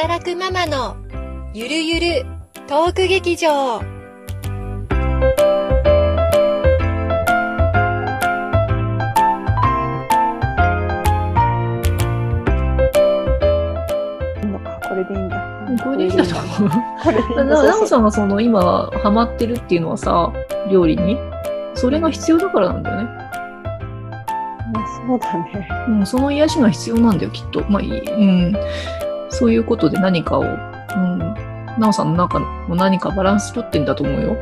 [0.00, 0.96] 働くママの
[1.52, 2.24] ゆるゆる
[2.68, 3.50] トーク劇場い
[14.40, 15.36] いのか、これでいいんだ。
[15.82, 16.68] これでいいんだと思う。
[17.44, 20.32] ななおさんがその今ハマってるっていうのはさ、
[20.70, 21.18] 料理に？
[21.74, 23.04] それが必要だからなんだよね。
[24.72, 25.68] まあそうだね。
[25.88, 27.64] うん、その癒しが必要なんだよ、きっと。
[27.68, 27.98] まあいい。
[27.98, 28.56] うん。
[29.38, 31.18] そういうことで何かを、うん。
[31.78, 34.36] なおさんの中の何かバランス取ってんだと思うよ。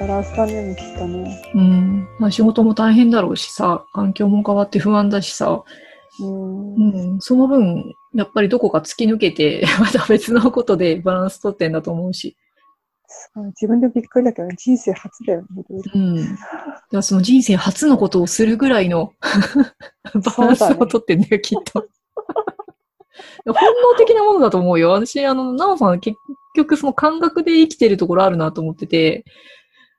[0.00, 1.42] バランスだね、きっとね。
[1.54, 2.08] うん。
[2.18, 5.62] まあ仕事も大変だろうしさ、環境も変わって不安だしさ、
[6.20, 6.74] うん。
[6.74, 7.20] うん。
[7.20, 12.36] その分、やっぱりどこか突き抜けて、 また別のことでバランス取ってんだと思うし。
[13.34, 15.46] 自分でびっくりだけど、人生初だよね、
[15.94, 16.16] うん。
[16.16, 16.36] だか
[16.92, 19.12] らその人生初のことをするぐらいの
[20.38, 21.86] バランスを取ってんだよ、きっと。
[23.44, 24.90] 本能的なものだと思うよ。
[24.90, 26.16] 私、あの、なおさん結
[26.54, 29.24] 局その感覚で生きてるところあるなと思ってて、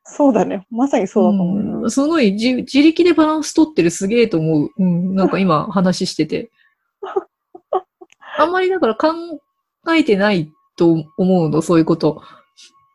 [0.03, 0.66] そうだね。
[0.72, 1.80] まさにそうだと思うよ。
[1.83, 4.70] うんすごい自自力でバランス取ってるすげえと思う。
[4.78, 6.52] うん、なんか今話してて。
[8.38, 9.14] あんまりだから考
[9.95, 12.22] えてないと思うの、そういうこと。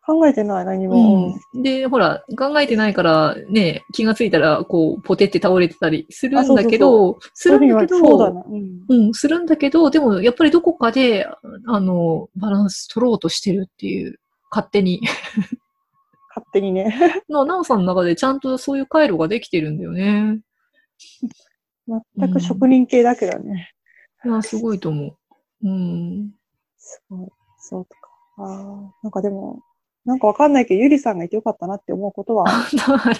[0.06, 1.34] 考えてない、何も。
[1.54, 8.44] うん、で、ほら、考えてないからね、気がついたら、こう、ポテって倒れてたりするんだけど、するんだけど、そうだな。
[8.48, 8.84] うん。
[8.88, 11.26] うん、するんだけど、でも、やっぱりどこかで、
[11.66, 15.00] あの、バランス取ろうとしてるっていう、勝手に。
[16.28, 16.94] 勝手にね。
[17.28, 20.40] の、なおさんの中でちゃんとそういう回路ができてるんだよね。
[21.88, 23.72] 全く職人系だけどね。
[24.24, 25.16] いや、すごいと思う。
[25.64, 26.32] うん。
[26.78, 27.28] すごい。
[27.58, 28.10] そうとか。
[28.38, 29.62] ああ、なんかでも、
[30.06, 32.68] なんかわかんないけど、ゆりさんがいてよかったなって思うことは、あ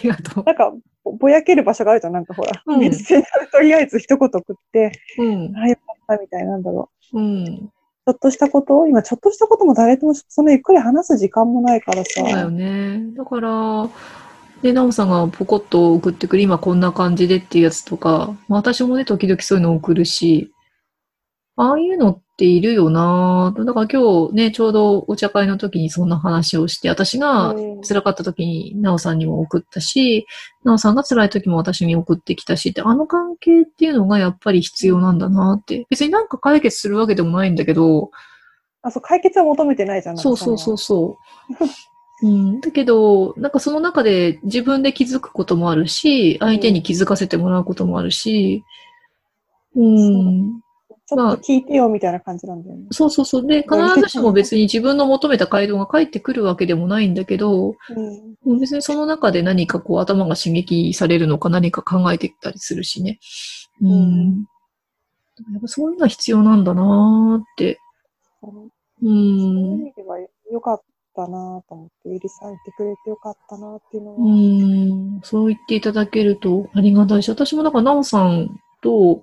[0.03, 0.45] りがとう。
[0.45, 2.63] なんかぼ、ぼやける場所があるじゃん、なんかほら。
[2.65, 5.57] うんメッセンジャーでとりあえず一言送って、うん。
[5.57, 5.81] ああ、よか
[6.15, 7.19] ったみたいなんだろう。
[7.19, 7.47] うん。
[7.47, 12.21] ちょっとしたこと今、ちょっとしたことも誰ともそんなゆっくり話す時間もないからさ。
[12.21, 13.03] そうだよね。
[13.17, 13.89] だから、
[14.63, 20.53] で、なおさんがポコッと送ってくる、今こんな感じでっていうやつとか、まあ私もね、時々そういうの送るし、
[21.57, 23.55] ああいうのっているよな。
[23.57, 27.81] ぁだから今日ね、ちょうどお茶会の時にそんな話をして、私がうん。
[27.81, 30.27] 辛かった時になおさんにも送ったし、
[30.65, 35.87] なおさんが辛い時も私に送ってきたしって、あの関係っていうのがやっぱり必要なんだなって。
[35.89, 38.11] 別になんか解決するわけでもないんだけど、
[38.83, 40.15] あ、そう、解決は求めてないじゃん。
[40.17, 40.79] なんかそうそうそう。
[40.79, 41.19] そ
[41.61, 41.65] う。
[42.23, 48.65] うん、だけど、なんかその中で自分で気づくこともあるし、相手に気づかせてもらうこともあるし、
[49.75, 50.61] うん、
[51.09, 52.87] ちょっと聞いてよみたいな感じなんだよね。
[52.91, 53.47] そうそうそう。
[53.47, 57.77] で、必ずしも別に自分の求めた回答が返ってくるわけでもないんだけど、
[58.45, 58.59] うん。
[58.59, 63.21] 別にその中で何かこう頭が刺激されるのか何か考えてたりするしね。
[63.81, 63.91] うん。
[63.91, 64.47] うん
[65.53, 67.79] やっぱそういうのは必要なんだなーって。
[68.43, 68.47] う。
[68.47, 68.71] そ
[69.03, 70.81] ういうん意味ではよかっ
[71.15, 74.17] たなと思って、ゆりさんいてくれてよかったなっていうのは。
[74.19, 74.31] う
[75.19, 78.49] ん、そう言っていただけるとありがたいし、私もなんか、なおさん
[78.83, 79.23] と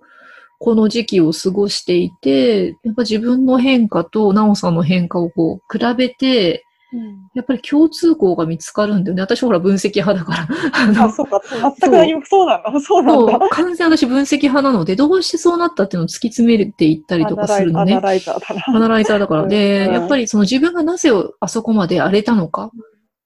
[0.60, 9.24] この時期を過ごしていて、やっぱ自分の変化となおさんの変化をこう比べて、うんやっぱり共通項が見つかるんだよね。
[9.24, 10.48] 私ほら分析派だか
[10.96, 11.04] ら。
[11.04, 11.42] あそうか。
[11.50, 12.80] 全く何もそうなんだ。
[12.80, 13.50] そうなんだそう。
[13.50, 17.94] 完全に私分析派なので、どうしてそうなったっていうのを突き詰めていったりとかするのね。
[17.94, 18.64] アナライザーだな。
[18.68, 19.48] アナライザーだから。
[19.50, 21.10] で、うんやっぱりその自分がなぜ
[21.40, 22.70] あそこまで荒れたのか、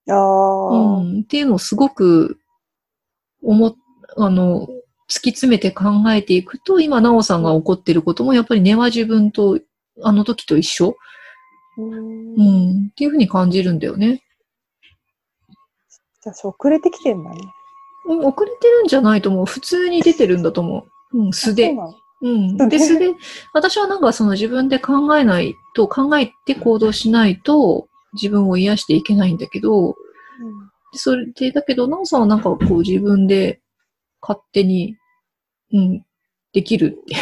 [0.09, 2.37] ああ、うん、っていうのをすごく
[3.43, 3.75] 思っ、
[4.15, 4.69] あの、
[5.09, 9.59] 突き詰めて考えていくと、今、なおさんが起こっていることも、やっぱり根は自分と、
[10.03, 10.97] あの時と一緒、
[11.77, 14.21] うんうん、っていうふうに感じるんだよね。
[16.21, 17.37] じゃあ、遅れてきてんだね。
[18.07, 19.45] うん、遅れてるんじゃないと思う。
[19.45, 21.17] 普通に出てるんだと思う。
[21.17, 21.73] うん、素で
[22.21, 22.57] うん。
[22.57, 22.67] 素で？
[22.67, 23.13] で、素で、
[23.53, 29.95] 私はなんかその自分で考えないと、考えて行動しないと、自分を癒していけないんだけど、
[30.93, 33.61] でそれで、だけど、なおさんはなんかこう自分で
[34.21, 34.97] 勝手に、
[35.73, 36.05] うん、
[36.53, 37.19] できるっていう。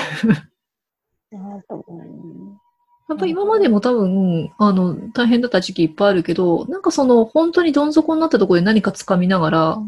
[3.08, 9.80] やっぱり今までも多分、あの、大変だった時期いっぱいあるけど、なんかその、本当にどん底になったところで何か掴みながら、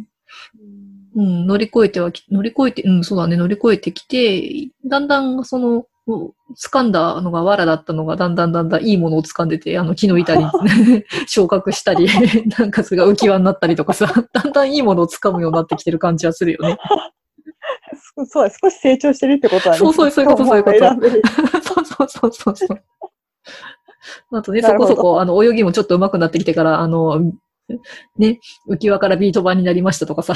[1.16, 10.46] うん、乗り越えてはき、乗り越えて、うん、そうだね、乗り越えてきて、だんだんその、掴んだのが藁だったのが、だんだんだんだんいいものを掴んでて、あの木の板に
[11.28, 12.08] 昇格したり、
[12.58, 16.78] なんかそれが浮き輪になったりとかさ、だんだんいいものを掴むようになってきてる感じはするよね。
[18.16, 19.80] そそうだ、少し成長してるってことはね。
[19.80, 22.82] そうそうそういうことそういうことそうそうそうそうそう。
[24.32, 27.20] あとね、そこそこ、あの、泳ぎもちょっと上手くなってきてから、あの、
[28.18, 28.40] ね、
[28.70, 30.34] 浮き輪からビート板になりましたとかさ。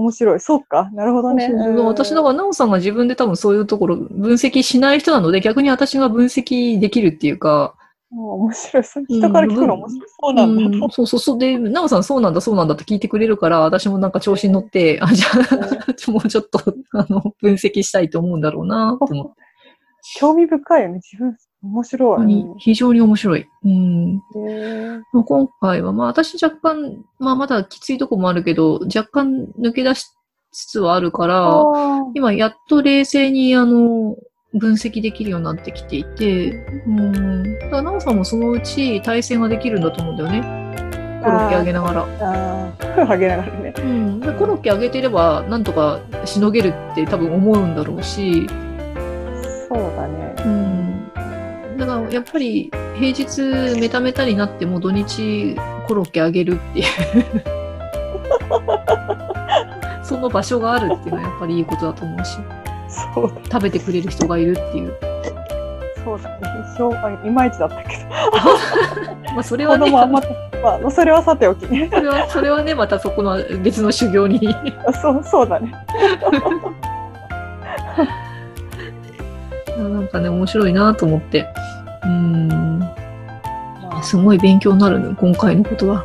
[0.00, 0.40] 面白い。
[0.40, 0.90] そうか。
[0.92, 1.50] なるほどね。
[1.84, 7.74] 私、だから、なおさんが自分で多分そういうところ分析しない人なので、逆に私が分析できるっていうか、
[8.10, 8.84] もう面白い。
[8.84, 10.08] そう人から聞くの面白い。
[10.20, 10.84] そうなんだと。
[10.84, 11.38] うんそうそうそう。
[11.38, 16.60] で、なおさんそうなんだ、そうなんだって聞いてくれるから、私もなんか調子に乗って、あ、じゃあ、 もうちょっと、
[16.92, 19.49] あの、分析したいと思うんだろうなって思って。
[20.18, 20.94] 興味深いよね。
[20.94, 22.46] 自分、面白い。
[22.58, 23.46] 非常に面白い。
[23.64, 24.22] うん。
[25.24, 30.06] 今回は、まあ私若干、まあまだきついとこもあるけど、若干抜け出し
[30.52, 31.64] つつはあるから、
[32.14, 34.16] 今やっと冷静にあの、
[34.54, 36.50] 分析できるようになってきていて、
[36.86, 37.58] うん。
[37.60, 40.40] だから、なおさんもそのうち対戦ができるんだと思うんだよね。
[41.22, 42.02] コロッケあげながら。
[42.02, 43.74] あー、あげながらね。
[43.76, 44.20] うん。
[44.20, 48.48] で、コロッケあげてれば、なんとかしのげるって多分思うんだろうし、
[49.70, 50.34] そうだね。
[50.44, 51.10] うん。
[51.78, 53.40] だから、やっぱり、平日
[53.80, 55.56] メタメタになっても土日
[55.86, 56.84] コロッケあげるっていう。
[60.02, 62.38] その場所があるっていうのはやっぱりいいことだと思うし、
[62.88, 64.92] そうだ、食べてくれる人がいるっていう。
[66.04, 66.28] そうだ
[67.10, 67.18] ね。
[67.24, 68.04] いまいちだったけど。
[69.34, 70.10] まあ、それはね、まあ、
[70.90, 71.88] それはさておきね。
[71.92, 74.40] それは、それはね、またそこの別の修行に。
[75.00, 75.72] そう、そうだね。
[79.88, 81.46] なんかね、面白いなと思って。
[82.04, 82.78] うん。
[82.78, 86.04] まあすごい勉強になるね、今回のことは。